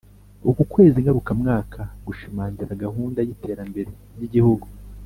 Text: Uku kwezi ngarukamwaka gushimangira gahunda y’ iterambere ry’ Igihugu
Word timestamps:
Uku 0.49 0.61
kwezi 0.71 0.97
ngarukamwaka 1.03 1.79
gushimangira 2.07 2.79
gahunda 2.83 3.19
y’ 3.27 3.31
iterambere 3.35 3.89
ry’ 4.15 4.23
Igihugu 4.29 4.67